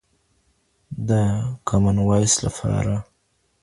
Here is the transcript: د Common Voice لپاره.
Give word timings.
د 1.07 1.09
Common 1.69 1.97
Voice 2.07 2.37
لپاره. 2.45 2.93